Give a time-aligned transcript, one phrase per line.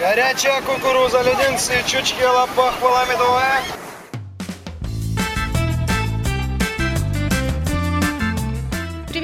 [0.00, 2.72] Горячая кукуруза, леденцы, чучки, лопах,
[3.04, 3.60] медовая.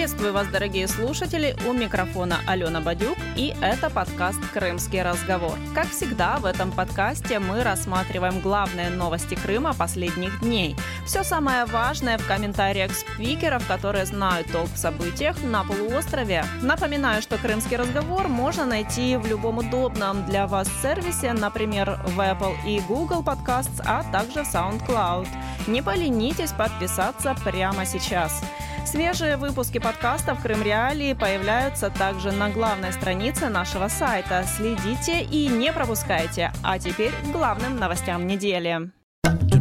[0.07, 1.57] Приветствую вас, дорогие слушатели!
[1.67, 5.59] У микрофона Алена Бадюк, и это подкаст «Крымский разговор».
[5.75, 10.77] Как всегда, в этом подкасте мы рассматриваем главные новости Крыма последних дней.
[11.07, 16.45] Все самое важное в комментариях спикеров, которые знают толк в событиях на полуострове.
[16.63, 22.55] Напоминаю, что «Крымский разговор» можно найти в любом удобном для вас сервисе, например, в Apple
[22.65, 25.27] и Google Podcasts, а также в SoundCloud.
[25.67, 28.41] Не поленитесь подписаться прямо сейчас.
[28.87, 34.45] Свежие выпуски подкастов «Крым Реалии» появляются также на главной странице нашего сайта.
[34.47, 36.53] Следите и не пропускайте.
[36.63, 38.93] А теперь к главным новостям недели.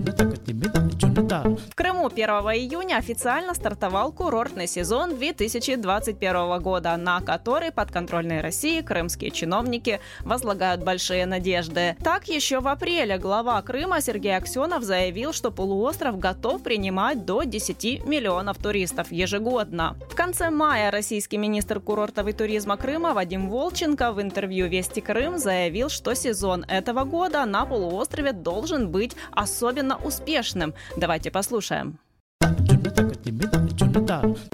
[0.05, 9.31] В Крыму 1 июня официально стартовал курортный сезон 2021 года, на который подконтрольные России крымские
[9.31, 11.95] чиновники возлагают большие надежды.
[12.03, 18.06] Так, еще в апреле глава Крыма Сергей Аксенов заявил, что полуостров готов принимать до 10
[18.06, 19.97] миллионов туристов ежегодно.
[20.12, 25.40] В конце мая российский министр курортов и туризма Крыма Вадим Волченко в интервью «Вести Крым»
[25.40, 30.73] заявил, что сезон этого года на полуострове должен быть особенно успешным.
[30.97, 31.99] Давайте послушаем.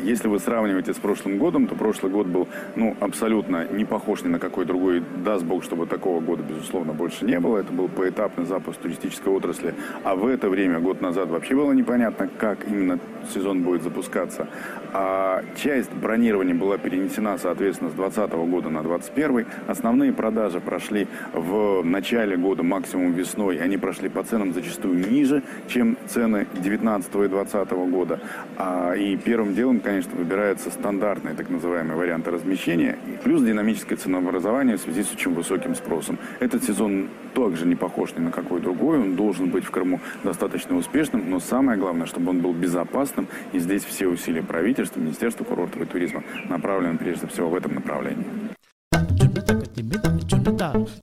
[0.03, 4.27] Если вы сравниваете с прошлым годом, то прошлый год был ну, абсолютно не похож ни
[4.27, 5.03] на какой другой.
[5.23, 7.57] Даст Бог, чтобы такого года, безусловно, больше не было.
[7.57, 9.73] Это был поэтапный запуск туристической отрасли.
[10.03, 12.99] А в это время, год назад, вообще было непонятно, как именно
[13.33, 14.47] сезон будет запускаться.
[14.93, 19.45] А часть бронирования была перенесена, соответственно, с 2020 года на 2021.
[19.67, 23.57] Основные продажи прошли в начале года, максимум весной.
[23.57, 28.19] Они прошли по ценам зачастую ниже, чем цены 2019 и 2020 года.
[28.57, 34.81] А, и первым делом, конечно, выбираются стандартные так называемые варианты размещения, плюс динамическое ценообразование в
[34.81, 36.17] связи с очень высоким спросом.
[36.41, 40.75] Этот сезон также не похож ни на какой другой, он должен быть в Крыму достаточно
[40.75, 45.81] успешным, но самое главное, чтобы он был безопасным, и здесь все усилия правительства, Министерства курортов
[45.81, 48.25] и туризма направлены прежде всего в этом направлении.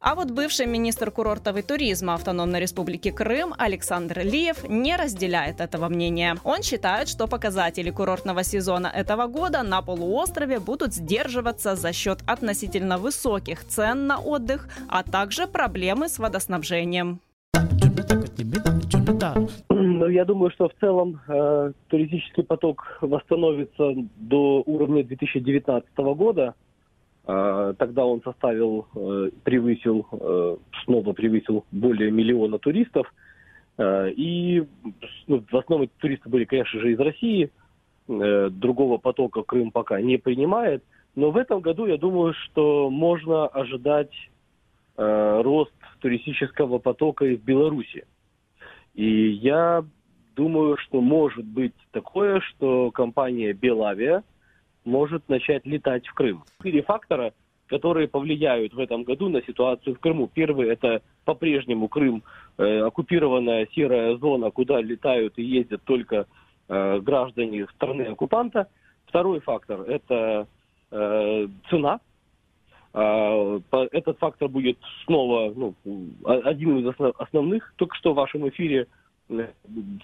[0.00, 5.88] А вот бывший министр курортов и туризма Автономной Республики Крым Александр Лиев не разделяет этого
[5.88, 6.36] мнения.
[6.44, 12.98] Он считает, что показатели курортного сезона этого года на полуострове будут сдерживаться за счет относительно
[12.98, 17.20] высоких цен на отдых, а также проблемы с водоснабжением.
[19.68, 26.54] Ну, я думаю, что в целом э, туристический поток восстановится до уровня 2019 года.
[27.28, 33.12] А, тогда он составил, э, превысил, э, снова превысил более миллиона туристов.
[33.76, 34.64] Э, и
[35.26, 37.50] ну, в основном туристы были, конечно же, из России.
[38.06, 40.82] Другого потока Крым пока не принимает.
[41.14, 44.14] Но в этом году, я думаю, что можно ожидать
[44.96, 48.06] рост туристического потока из Беларуси.
[48.94, 49.84] И я
[50.34, 54.24] думаю, что может быть такое, что компания Белавия–
[54.84, 56.44] может начать летать в Крым.
[56.58, 57.32] Четыре фактора,
[57.66, 60.28] которые повлияют в этом году на ситуацию в Крыму.
[60.32, 62.22] Первый– это по-прежнему Крым,
[62.56, 66.26] э, оккупированная серая зона, куда летают и ездят только
[66.68, 68.68] э, граждане страны оккупанта.
[69.06, 70.46] Второй фактор– это
[70.90, 72.00] э, цена.
[72.94, 73.60] Э,
[73.92, 75.74] этот фактор будет снова ну,
[76.24, 77.74] один из основных.
[77.76, 78.86] Только что в вашем эфире
[79.28, 79.48] э,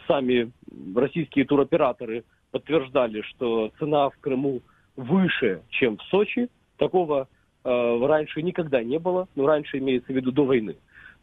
[0.06, 0.52] сами
[0.94, 2.24] российские туроператоры
[2.54, 4.62] подтверждали, что цена в Крыму
[4.94, 6.48] выше, чем в Сочи.
[6.76, 7.26] Такого
[7.64, 9.26] э, раньше никогда не было.
[9.34, 10.76] Ну, раньше имеется в виду до войны.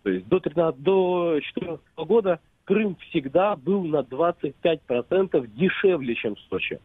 [0.04, 6.82] То есть до 13, до 14 года Крым всегда был на 25% дешевле, чем Сочи.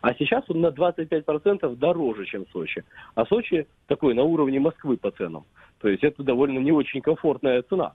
[0.00, 2.84] А сейчас он на 25% дороже, чем Сочи.
[3.14, 5.44] А Сочи такой на уровне Москвы по ценам.
[5.82, 7.92] То есть это довольно не очень комфортная цена.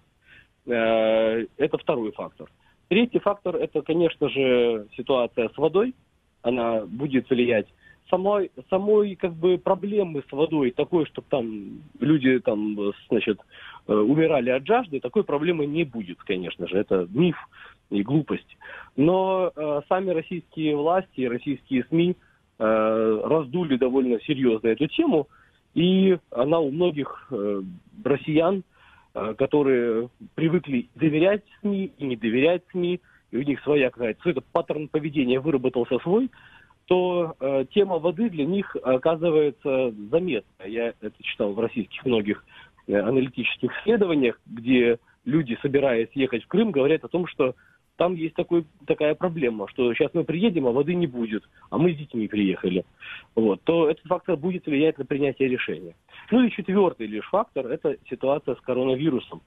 [0.67, 2.51] Э, это второй фактор.
[2.87, 5.93] Третий фактор– это, конечно же, ситуация с водой.
[6.41, 7.67] Она будет влиять
[8.09, 12.77] самой, самой как бы проблемы с водой такой, чтобы там люди там,
[13.09, 13.39] значит,
[13.87, 16.77] э, умирали от жажды, такой проблемы не будет, конечно же.
[16.77, 17.37] Это миф
[17.89, 18.57] и глупость.
[18.95, 22.15] Но э, сами российские власти российские СМИ
[22.59, 25.27] э, раздули довольно серьезно эту тему,
[25.73, 27.61] и она у многих э,
[28.03, 28.63] россиян,
[29.37, 34.87] которые привыкли доверять СМИ и не доверять СМИ, и у них своя какая-то, этот паттерн
[34.87, 36.29] поведения выработался свой,
[36.85, 40.65] то э, тема воды для них оказывается заметна.
[40.65, 42.43] Я это читал в российских многих
[42.87, 47.55] э, аналитических исследованиях, где люди, собираясь ехать в Крым, говорят о том, что
[47.97, 51.93] там есть такой, такая проблема, что сейчас мы приедем, а воды не будет, а мы
[51.93, 52.85] с детьми приехали,
[53.35, 55.95] вот, то этот фактор будет влиять на принятие решения.
[56.31, 59.41] Ну и четвертый лишь фактор– это ситуация с коронавирусом,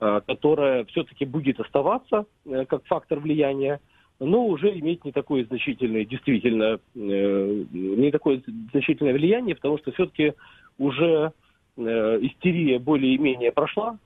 [0.00, 3.80] э, которая все-таки будет оставаться э, как фактор влияния,
[4.20, 8.42] но уже иметь не такое значительное, действительно, э, не такое
[8.72, 10.32] значительное влияние, потому что все-таки
[10.78, 11.32] уже
[11.76, 13.98] истерия более-менее прошла,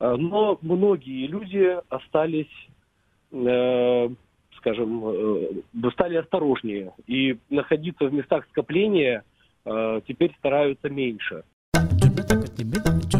[0.00, 2.48] но многие люди остались
[3.30, 4.08] Э,
[4.56, 9.22] скажем, э, стали осторожнее и находиться в местах скопления
[9.64, 11.44] э, теперь стараются меньше.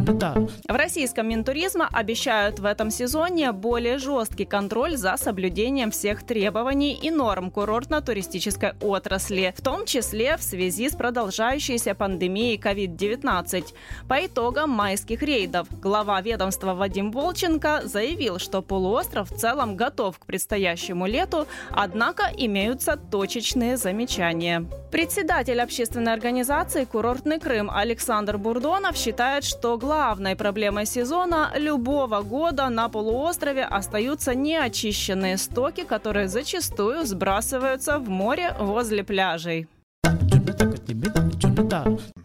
[0.08, 7.10] В российском Минтуризма обещают в этом сезоне более жесткий контроль за соблюдением всех требований и
[7.10, 13.74] норм курортно-туристической отрасли, в том числе в связи с продолжающейся пандемией COVID-19.
[14.08, 20.24] По итогам майских рейдов глава ведомства Вадим Волченко заявил, что полуостров в целом готов к
[20.24, 24.64] предстоящему лету, однако имеются точечные замечания.
[24.90, 32.88] Председатель общественной организации «Курортный Крым» Александр Бурдонов считает, что главной проблемой сезона любого года на
[32.88, 39.66] полуострове остаются неочищенные стоки, которые зачастую сбрасываются в море возле пляжей.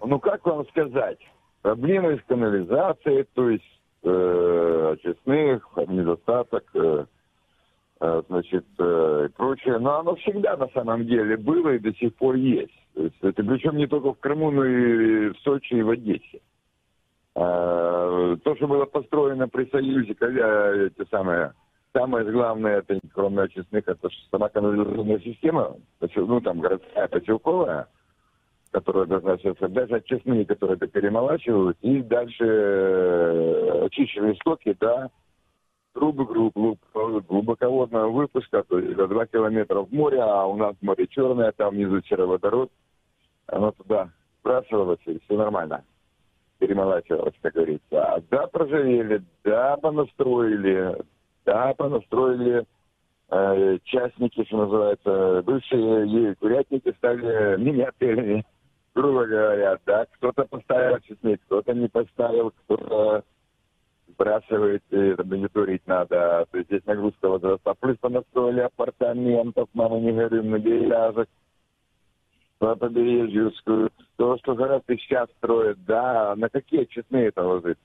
[0.05, 1.17] Ну, как вам сказать?
[1.63, 7.05] Проблемы с канализацией, то есть э, очистных, недостаток, э,
[8.01, 9.79] э, значит, э, прочее.
[9.79, 12.77] Но оно всегда на самом деле было и до сих пор есть.
[12.93, 16.39] То есть это причем не только в Крыму, но и в Сочи, и в Одессе.
[17.35, 21.53] Э, то, что было построено при Союзе, когда эти самые,
[21.91, 25.75] самое главное, это кроме очистных, это сама канализационная система,
[26.15, 27.87] ну там городская, поселковая,
[28.71, 35.09] которая должна сейчас, даже очистные, которые это перемолачивают, и дальше э, очищенные стоки, да,
[35.93, 41.51] трубы глубоководного выпуска, то есть до 2 километра в море, а у нас море черное,
[41.51, 42.71] там внизу сероводород,
[43.47, 45.83] оно туда сбрасывалось, и все нормально
[46.63, 47.81] перемолачивалось, как говорится.
[47.91, 50.97] А да, проживели, да, понастроили,
[51.45, 52.65] да, понастроили
[53.29, 58.45] э, частники, что называется, бывшие курятники стали мини-отелями,
[58.95, 63.23] грубо говоря, да, кто-то поставил честник, кто-то не поставил, кто-то
[64.07, 67.73] сбрасывает, и мониторить надо, то есть здесь нагрузка возрастла.
[67.73, 71.27] Плюс понастроили апартаментов, мама не говорим, на березах,
[72.63, 73.51] по побережью,
[74.15, 77.81] то, что город сейчас строят, да, на какие честные это ложится?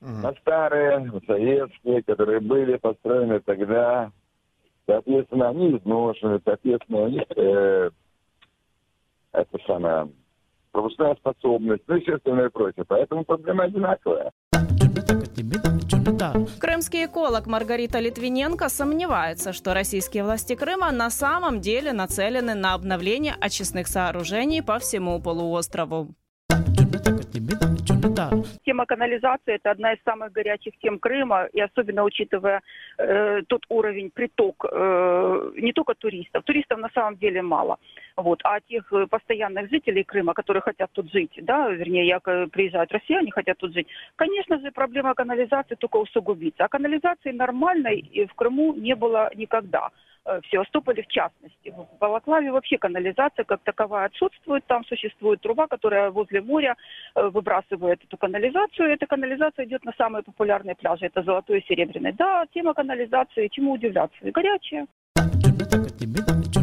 [0.00, 0.20] Uh-huh.
[0.20, 4.10] На старые, советские, которые были построены тогда,
[4.86, 7.90] соответственно, они изношены, соответственно, они, э,
[9.30, 10.08] это самое,
[10.72, 12.84] пропускная способность, ну и все остальное прочее.
[12.88, 14.32] Поэтому проблема одинаковая.
[16.58, 23.34] Крымский эколог Маргарита Литвиненко сомневается, что российские власти Крыма на самом деле нацелены на обновление
[23.40, 26.14] очистных сооружений по всему полуострову.
[28.64, 32.60] Тема канализации– это одна из самых горячих тем Крыма, и особенно учитывая
[32.98, 36.44] э, тот уровень приток э, не только туристов.
[36.44, 37.78] Туристов на самом деле мало.
[38.16, 42.92] Вот, а тех э, постоянных жителей Крыма, которые хотят тут жить, да, вернее, як приезжают
[42.92, 43.86] россияне, хотят тут жить,
[44.16, 46.64] конечно же, проблема канализации только усугубится.
[46.64, 49.90] А канализации нормальной в Крыму не было никогда.
[50.26, 51.70] Э, в Севастополе в частности.
[51.70, 54.64] В Балаклаве вообще канализация как таковая отсутствует.
[54.66, 56.76] Там существует труба, которая возле моря
[57.14, 58.90] э, выбрасывает эту канализацию.
[58.90, 61.06] Эта канализация идет на самые популярные пляжи.
[61.06, 62.12] Это Золотой и Серебряный.
[62.12, 64.16] Да, тема канализации, чему удивляться.
[64.22, 64.86] И горячая.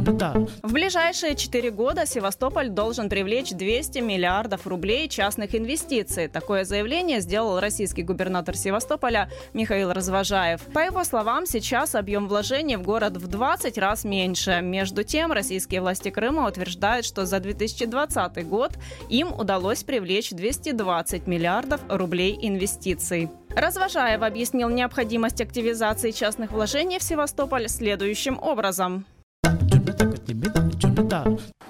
[0.01, 6.27] В ближайшие четыре года Севастополь должен привлечь 200 миллиардов рублей частных инвестиций.
[6.27, 10.61] Такое заявление сделал российский губернатор Севастополя Михаил Развожаев.
[10.73, 14.61] По его словам, сейчас объем вложений в город в 20 раз меньше.
[14.63, 18.71] Между тем, российские власти Крыма утверждают, что за 2020 год
[19.07, 23.29] им удалось привлечь 220 миллиардов рублей инвестиций.
[23.55, 29.05] Развожаев объяснил необходимость активизации частных вложений в Севастополь следующим образом.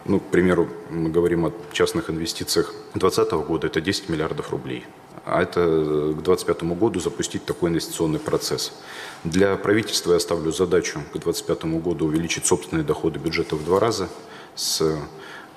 [0.05, 4.85] Ну, к примеру, мы говорим о частных инвестициях 2020 года, это 10 миллиардов рублей.
[5.25, 8.73] А это к 2025 году запустить такой инвестиционный процесс.
[9.23, 14.09] Для правительства я ставлю задачу к 2025 году увеличить собственные доходы бюджета в два раза
[14.55, 14.97] с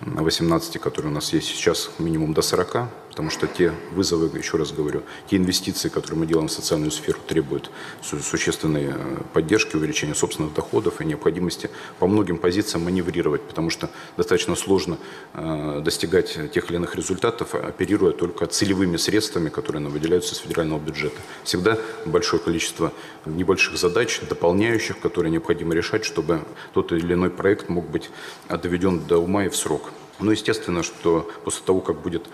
[0.01, 4.73] 18, которые у нас есть сейчас, минимум до 40, потому что те вызовы, еще раз
[4.73, 7.71] говорю, те инвестиции, которые мы делаем в социальную сферу, требуют
[8.03, 8.93] существенной э,
[9.33, 14.99] поддержки, увеличения собственных доходов и необходимости по многим позициям маневрировать, потому что достаточно сложно
[15.33, 20.81] э, достигать тех или иных результатов, оперируя только целевыми средствами, которые нам выделяются с федерального
[20.81, 21.21] бюджета.
[21.45, 22.93] Всегда большое количество
[23.27, 26.41] небольших задач, дополняющих, которые необходимо решать, чтобы
[26.73, 28.11] тот или иной проект мог быть
[28.49, 29.93] доведен до ума и в срок.
[30.21, 32.29] Но естественно, что после того, как будет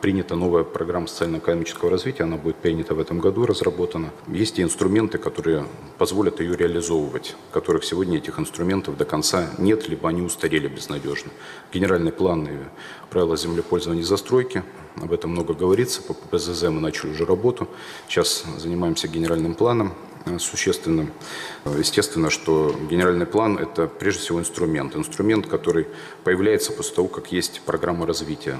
[0.00, 4.10] принята новая программа социально-экономического развития, она будет принята в этом году, разработана.
[4.28, 5.66] Есть и инструменты, которые
[5.98, 11.30] позволят ее реализовывать, которых сегодня этих инструментов до конца нет, либо они устарели безнадежно.
[11.72, 12.56] Генеральный план и
[13.10, 14.62] правила землепользования и застройки,
[14.96, 17.68] об этом много говорится, по ПЗЗ мы начали уже работу,
[18.08, 21.12] сейчас занимаемся генеральным планом, Э, существенным.
[21.64, 24.94] Естественно, что генеральный план– это прежде всего инструмент.
[24.94, 25.88] Инструмент, который
[26.24, 28.58] появляется после того, как есть программа развития.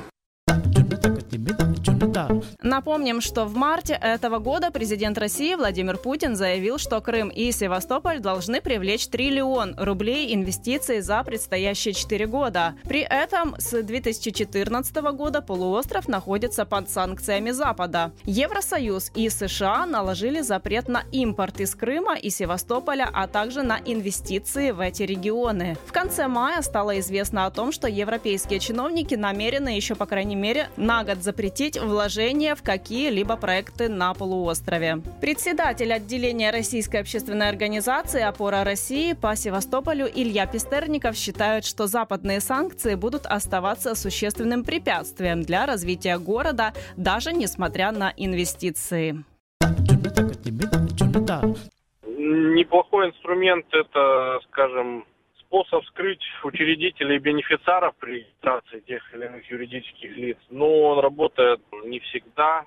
[2.62, 8.20] Напомним, что в марте этого года президент России Владимир Путин заявил, что Крым и Севастополь
[8.20, 12.74] должны привлечь триллион рублей инвестиций за предстоящие четыре года.
[12.84, 18.12] При этом с 2014 года полуостров находится под санкциями Запада.
[18.24, 24.70] Евросоюз и США наложили запрет на импорт из Крыма и Севастополя, а также на инвестиции
[24.70, 25.76] в эти регионы.
[25.86, 30.68] В конце мая стало известно о том, что европейские чиновники намерены еще, по крайней мере,
[30.76, 31.78] на год запретить
[32.22, 34.98] вложения в какие-либо проекты на полуострове.
[35.20, 42.94] Председатель отделения Российской общественной организации «Опора России» по Севастополю Илья Пистерников считает, что западные санкции
[42.94, 49.24] будут оставаться существенным препятствием для развития города, даже несмотря на инвестиции.
[52.06, 55.04] Неплохой инструмент это, скажем,
[55.52, 61.60] способ скрыть учредителей и бенефициаров при регистрации тех или иных юридических лиц, но он работает
[61.84, 62.64] не всегда,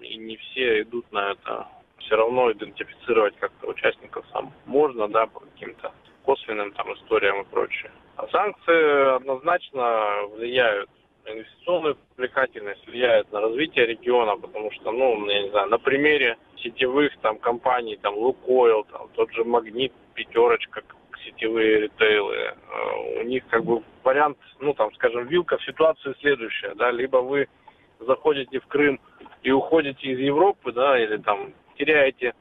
[0.00, 1.66] и не все идут на это.
[1.98, 5.92] Все равно идентифицировать как-то участников сам можно, да, по каким-то
[6.22, 7.90] косвенным там историям и прочее.
[8.16, 10.88] А санкции однозначно влияют
[11.24, 16.36] на инвестиционную привлекательность, влияют на развитие региона, потому что, ну, я не знаю, на примере
[16.58, 20.82] сетевых там компаний, там Лукойл, там тот же Магнит, Пятерочка,
[21.28, 26.74] сетевые ритейлы, э, у них как бы вариант, ну там, скажем, вилка в ситуации следующая,
[26.74, 27.48] да, либо вы
[28.00, 29.00] заходите в Крым
[29.42, 32.34] и уходите из Европы, да, или там теряете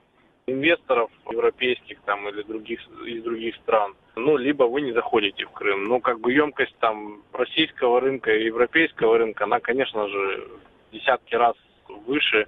[0.48, 5.84] инвесторов европейских там или других из других стран, ну либо вы не заходите в Крым.
[5.84, 10.48] Ну как бы емкость там российского рынка и европейского рынка, она, конечно же,
[10.91, 11.56] десятки раз
[11.88, 12.48] выше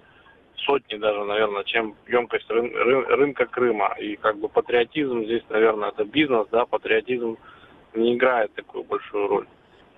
[0.66, 2.72] сотни даже, наверное, чем емкость рын,
[3.08, 3.96] рынка Крыма.
[4.00, 7.38] И как бы патриотизм здесь, наверное, это бизнес, да, патриотизм
[7.94, 9.48] не играет такую большую роль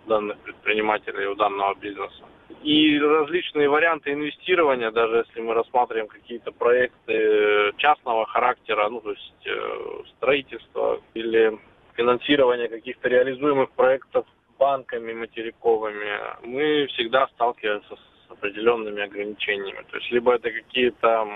[0.08, 2.24] данных предпринимателей, у данного бизнеса.
[2.64, 9.48] И различные варианты инвестирования, даже если мы рассматриваем какие-то проекты частного характера, ну, то есть
[9.48, 11.58] э, строительство или
[11.96, 14.26] финансирование каких-то реализуемых проектов
[14.60, 19.84] банками материковыми, мы всегда сталкиваемся с определенными ограничениями.
[19.90, 21.28] То есть либо это какие-то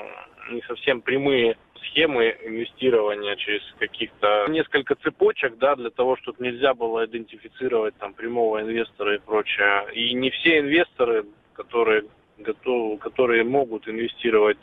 [0.50, 7.06] не совсем прямые схемы инвестирования через каких-то несколько цепочек, да, для того, чтобы нельзя было
[7.06, 9.88] идентифицировать там прямого инвестора и прочее.
[9.94, 12.04] И не все инвесторы, которые
[12.38, 14.58] готовы, которые могут инвестировать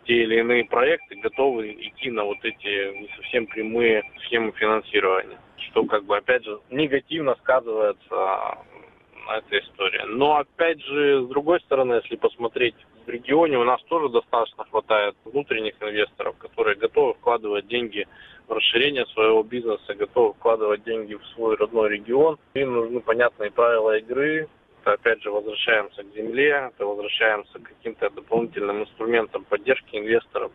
[0.00, 5.38] в те или иные проекты, готовы идти на вот эти не совсем прямые схемы финансирования,
[5.58, 8.58] что как бы опять же негативно сказывается
[9.30, 10.04] эта история.
[10.06, 12.74] Но опять же, с другой стороны, если посмотреть
[13.06, 18.06] в регионе, у нас тоже достаточно хватает внутренних инвесторов, которые готовы вкладывать деньги
[18.48, 22.38] в расширение своего бизнеса, готовы вкладывать деньги в свой родной регион.
[22.54, 24.48] Им нужны понятные правила игры,
[24.82, 30.50] это опять же возвращаемся к земле, это возвращаемся к каким-то дополнительным инструментам поддержки инвесторов.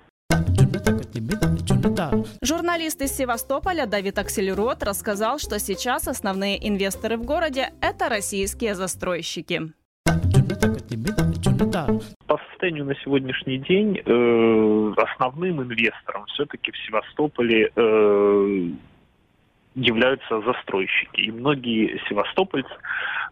[2.41, 9.73] Журналист из Севастополя Давид Акселерот рассказал, что сейчас основные инвесторы в городе– это российские застройщики.
[12.27, 18.69] По состоянию на сегодняшний день э, основным инвестором все-таки в Севастополе э,
[19.77, 21.21] являются застройщики.
[21.21, 22.69] И многие севастопольцы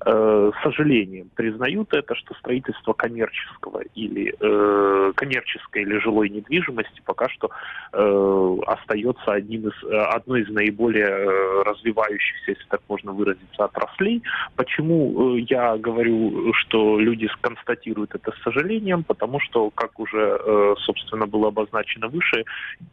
[0.05, 7.29] э, с сожалением признают это, что строительство коммерческого или э, коммерческой или жилой недвижимости пока
[7.29, 7.49] что
[7.93, 9.83] э, остается одним из,
[10.13, 14.21] одной из наиболее э, развивающихся, если так можно выразиться, отраслей.
[14.55, 19.03] Почему э, я говорю, что люди констатируют это с сожалением?
[19.03, 22.45] Потому что, как уже, э, собственно, было обозначено выше,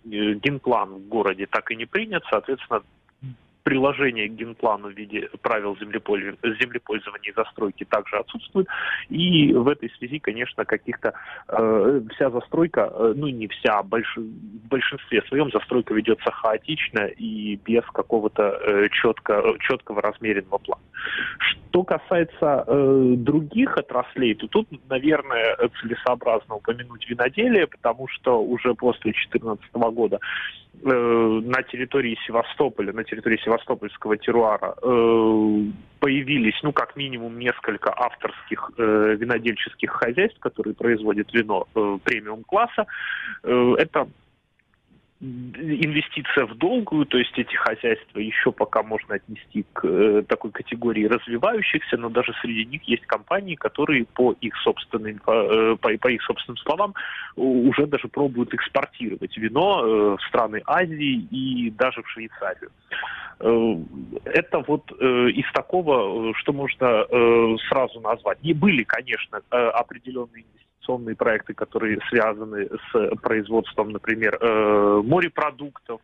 [0.04, 2.80] генплан в городе так и не принят, соответственно,
[3.62, 8.66] приложение к генплану в виде правил землепользования и застройки также отсутствует.
[9.09, 11.14] И в этой связи, конечно, каких-то
[11.49, 17.07] э, вся застройка, э, ну не вся, а больш, в большинстве своем застройка ведется хаотично
[17.07, 20.83] и без какого-то э, четко, четкого размеренного плана.
[21.38, 29.12] Что касается э, других отраслей, то тут, наверное, целесообразно упомянуть виноделие, потому что уже после
[29.12, 30.19] 2014 года
[30.75, 35.62] э, на территории Севастополя, на территории Севастопольского теруара э,
[36.00, 42.87] появились, ну, как минимум, несколько авторских э, винодельческих хозяйств, которые производят вино э, премиум-класса.
[43.45, 44.09] Э, это
[45.23, 51.05] инвестиция в долгую, то есть эти хозяйства еще пока можно отнести к э, такой категории
[51.05, 56.23] развивающихся, но даже среди них есть компании, которые по их собственным, э, по, по их
[56.23, 56.95] собственным словам
[57.37, 62.71] уже даже пробуют экспортировать вино э, в страны Азии и даже в Швейцарию.
[64.25, 67.05] Это вот из такого, что можно
[67.69, 68.41] сразу назвать.
[68.45, 76.01] Не были, конечно, определенные инвестиции инвестиционные проекты, которые связаны с производством, например, э, морепродуктов,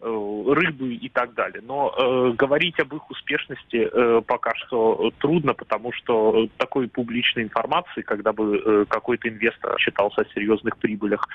[0.00, 1.62] э, рыбы и так далее.
[1.66, 3.88] Но э, говорить об их успешности
[4.26, 10.76] пока что трудно, потому что такой публичной информации, когда бы какой-то инвестор считался о серьезных
[10.78, 11.26] прибылях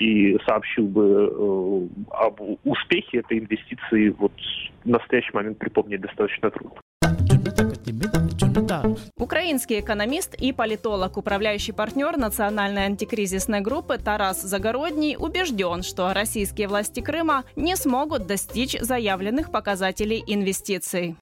[0.00, 4.32] и сообщил бы об успехе этой инвестиции, вот
[4.84, 6.80] в настоящий момент припомнить достаточно трудно.
[9.16, 17.00] Украинский экономист и политолог, управляющий партнер национальной антикризисной группы Тарас Загородний убежден, что российские власти
[17.00, 21.16] Крыма не смогут достичь заявленных показателей инвестиций.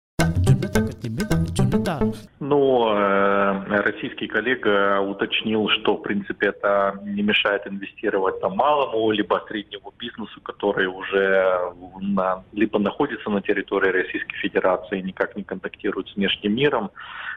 [2.41, 9.43] Но э, российский коллега уточнил, что, в принципе, это не мешает инвестировать там малому, либо
[9.49, 16.09] среднему бизнесу, который уже на, либо находится на территории Российской Федерации и никак не контактирует
[16.09, 16.91] с внешним миром,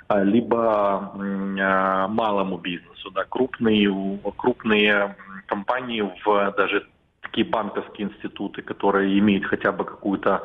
[0.07, 3.11] а, либо э, малому бизнесу.
[3.11, 5.15] Да, крупные, крупные
[5.47, 6.85] компании в даже
[7.29, 10.41] такие банковские институты, которые имеют хотя бы какую-то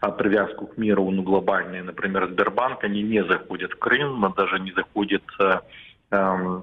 [0.00, 4.72] а, привязку к миру, ну, глобальные, например, Сбербанк, они не заходят в Крым, даже не
[4.72, 6.60] заходят э,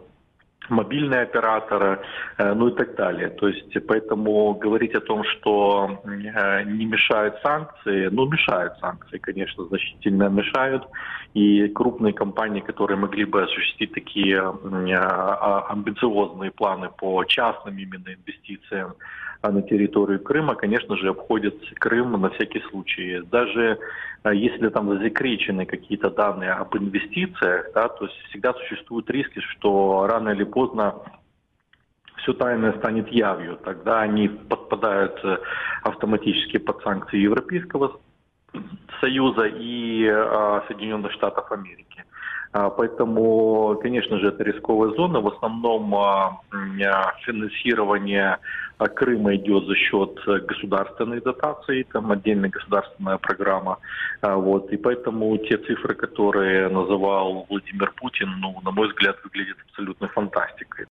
[0.70, 2.00] мобильные операторы,
[2.38, 3.30] э, ну и так далее.
[3.30, 9.66] То есть поэтому говорить о том, что э, не мешают санкции, ну мешают санкции, конечно,
[9.66, 10.84] значительно мешают.
[11.34, 18.96] И крупные компании, которые могли бы осуществить такие а, амбициозные планы по частным именно инвестициям,
[19.50, 23.22] на территорию Крыма, конечно же, обходят Крым на всякий случай.
[23.32, 23.80] Даже
[24.24, 30.06] а, если там засекречены какие-то данные об инвестициях, да, то есть всегда существуют риски, что
[30.08, 30.96] рано или поздно
[32.18, 33.58] все тайное станет явью.
[33.64, 35.38] Тогда они подпадают э,
[35.82, 38.00] автоматически под санкции Европейского
[39.00, 42.06] Союза и э, Соединенных Штатов Америки.
[42.54, 45.22] А, поэтому, конечно же, это рисковая зона.
[45.22, 46.42] В основном а,
[47.26, 48.40] финансирование а,
[48.88, 53.78] Крыма идет за счет государственной дотации, там отдельная государственная программа.
[54.22, 54.72] Вот.
[54.72, 60.86] И поэтому те цифры, которые называл Владимир Путин, ну, на мой взгляд, выглядят абсолютной фантастикой.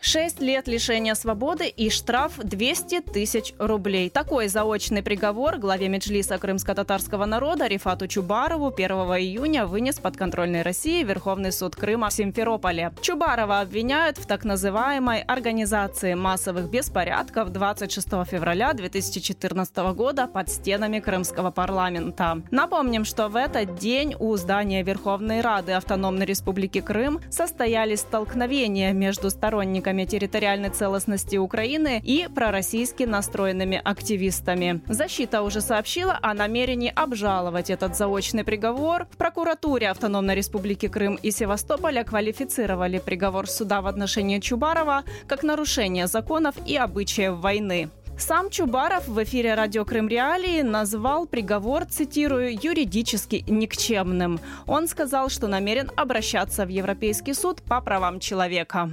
[0.00, 4.08] Шесть лет лишения свободы и штраф 200 тысяч рублей.
[4.08, 11.52] Такой заочный приговор главе Меджлиса крымско-татарского народа Рифату Чубарову 1 июня вынес подконтрольной России Верховный
[11.52, 12.92] суд Крыма в Симферополе.
[13.02, 21.50] Чубарова обвиняют в так называемой организации массовых беспорядков 26 февраля 2014 года под стенами Крымского
[21.50, 22.40] парламента.
[22.50, 29.33] Напомним, что в этот день у здания Верховной Рады Автономной Республики Крым состоялись столкновения между
[29.34, 34.80] сторонниками территориальной целостности Украины и пророссийски настроенными активистами.
[34.88, 39.06] Защита уже сообщила о намерении обжаловать этот заочный приговор.
[39.10, 46.06] В прокуратуре Автономной Республики Крым и Севастополя квалифицировали приговор суда в отношении Чубарова как нарушение
[46.06, 47.90] законов и обычаев войны.
[48.16, 54.38] Сам Чубаров в эфире радио Крым Реалии назвал приговор, цитирую, юридически никчемным.
[54.66, 58.90] Он сказал, что намерен обращаться в Европейский суд по правам человека.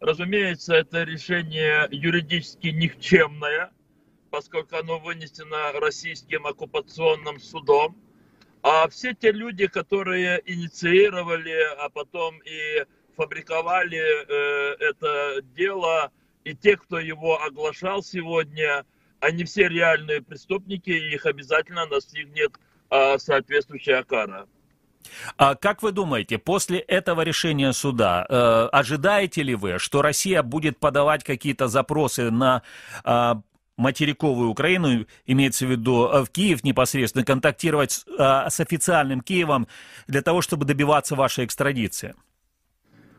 [0.00, 3.70] Разумеется, это решение юридически никчемное,
[4.30, 7.96] поскольку оно вынесено российским оккупационным судом.
[8.62, 12.84] А все те люди, которые инициировали, а потом и
[13.16, 16.10] фабриковали э, это дело,
[16.44, 18.84] и те, кто его оглашал сегодня,
[19.20, 22.52] они все реальные преступники, и их обязательно настигнет
[22.90, 24.46] э, соответствующая кара.
[25.36, 30.78] А как вы думаете, после этого решения суда э, ожидаете ли вы, что Россия будет
[30.78, 32.62] подавать какие-то запросы на
[33.04, 33.34] э,
[33.78, 39.68] материковую Украину, имеется в виду э, в Киев непосредственно, контактировать с, а, с официальным Киевом
[40.08, 42.14] для того, чтобы добиваться вашей экстрадиции?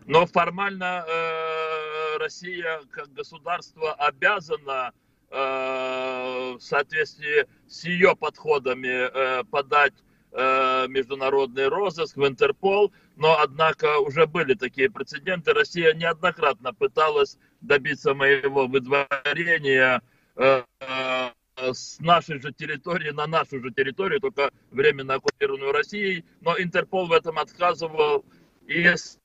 [0.05, 4.91] Но формально э, Россия как государство обязана
[5.29, 9.93] э, в соответствии с ее подходами э, подать
[10.31, 15.53] э, международный розыск в Интерпол, но однако уже были такие прецеденты.
[15.53, 20.01] Россия неоднократно пыталась добиться моего выдворения
[20.35, 21.29] э, э,
[21.73, 27.11] с нашей же территории на нашу же территорию, только временно оккупированную Россией, но Интерпол в
[27.11, 28.25] этом отказывал.
[28.67, 29.19] Если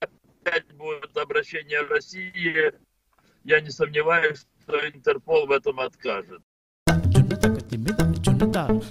[0.00, 2.72] опять будет обращение России,
[3.44, 6.42] я не сомневаюсь, что Интерпол в этом откажет.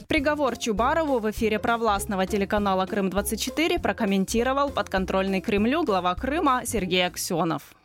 [0.07, 7.75] Приговор Чубарову в эфире провластного телеканала «Крым-24» прокомментировал подконтрольный Кремлю глава Крыма Сергей Аксенов.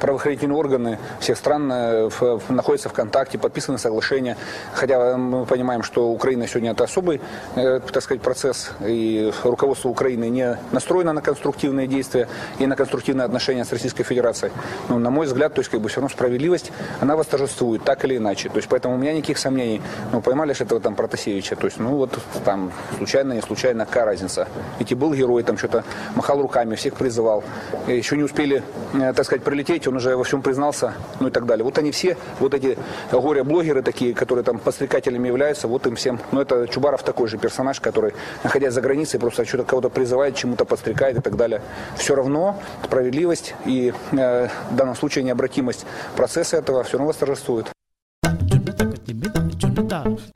[0.00, 2.08] Правоохранительные органы всех стран э,
[2.48, 4.36] находятся в контакте, подписаны соглашения.
[4.74, 7.20] Хотя мы понимаем, что Украина сегодня это особый,
[7.56, 13.24] э, так сказать, процесс, и руководство Украины не настроено на конструктивные действия и на конструктивные
[13.24, 14.52] отношения с Российской Федерацией.
[14.88, 18.16] Но, на мой взгляд, то есть, как бы все равно справедливость, она восторжествует, так или
[18.16, 18.48] иначе.
[18.48, 19.82] То есть, поэтому у меня никаких сомнений.
[20.12, 21.56] Ну, поймали же этого там Протасевича.
[21.56, 24.48] То есть, ну, вот там, случайно, не случайно, какая разница.
[24.78, 27.44] Ведь и был герой, там что-то махал руками, всех призывал.
[27.86, 28.62] Еще не успели,
[28.94, 31.64] э, так сказать, прилететь, он уже во всем признался, ну и так далее.
[31.64, 32.78] Вот они все, вот эти
[33.10, 36.20] горе-блогеры такие, которые там подстрекателями являются, вот им всем.
[36.30, 38.12] Ну это Чубаров такой же персонаж, который,
[38.44, 41.62] находясь за границей, просто что-то кого-то призывает, чему-то подстрекает и так далее.
[41.96, 45.86] Все равно справедливость и э, в данном случае необратимость
[46.16, 47.72] процесса этого все равно восторжествует.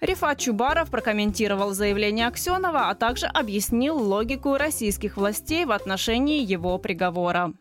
[0.00, 7.52] Рифат Чубаров прокомментировал заявление Аксенова, а также объяснил логику российских властей в отношении его приговора.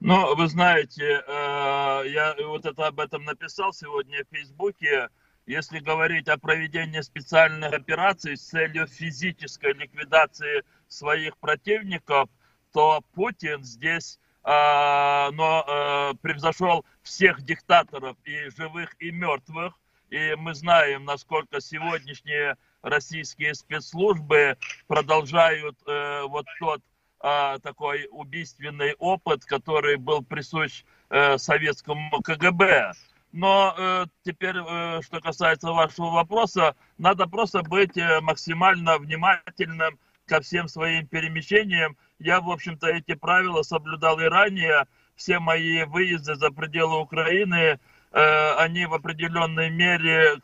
[0.00, 5.08] Ну, вы знаете, э, я вот это об этом написал сегодня в Фейсбуке.
[5.46, 12.28] Если говорить о проведении специальных операций с целью физической ликвидации своих противников,
[12.72, 19.74] то Путин здесь э, но э, превзошел всех диктаторов и живых, и мертвых.
[20.10, 26.82] И мы знаем, насколько сегодняшние российские спецслужбы продолжают вот тот
[27.26, 32.92] а, такой убийственный опыт, который был присущ э, советскому КГБ.
[33.32, 40.68] Но э, теперь, э, что касается вашего вопроса, надо просто быть максимально внимательным ко всем
[40.68, 41.96] своим перемещениям.
[42.18, 44.86] Я, в общем-то, эти правила соблюдал и ранее.
[45.16, 47.78] Все мои выезды за пределы Украины,
[48.10, 50.36] они в определенной мере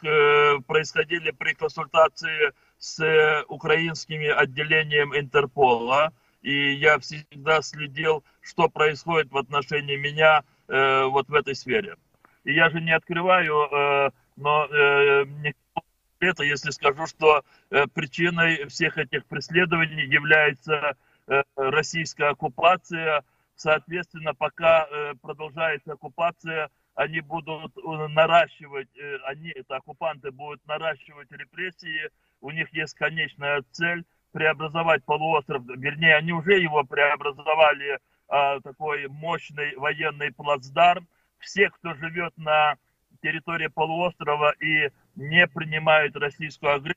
[0.67, 9.97] происходили при консультации с украинскими отделением Интерпола и я всегда следил, что происходит в отношении
[9.97, 11.97] меня э, вот в этой сфере.
[12.45, 15.27] И я же не открываю, э, но э,
[16.21, 23.23] это, если скажу, что э, причиной всех этих преследований является э, российская оккупация.
[23.57, 31.31] Соответственно, пока э, продолжается оккупация, они будут э, наращивать, э, они, это оккупанты будут наращивать
[31.33, 39.09] репрессии, у них есть конечная цель преобразовать полуостров, вернее, они уже его преобразовали, а, такой
[39.09, 41.09] мощный военный плацдарм.
[41.39, 42.77] Все, кто живет на
[43.23, 46.97] территории полуострова и не принимает российскую агрессию,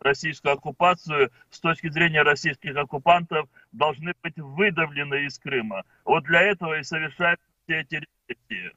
[0.00, 5.84] российскую оккупацию, с точки зрения российских оккупантов, должны быть выдавлены из Крыма.
[6.04, 8.72] Вот для этого и совершаются все эти репрессии.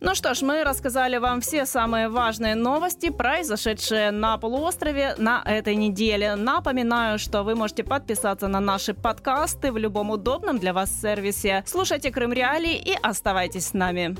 [0.00, 5.76] Ну что ж, мы рассказали вам все самые важные новости, произошедшие на полуострове на этой
[5.76, 6.36] неделе.
[6.36, 11.62] Напоминаю, что вы можете подписаться на наши подкасты в любом удобном для вас сервисе.
[11.66, 14.16] Слушайте Крым Реалии и оставайтесь с нами.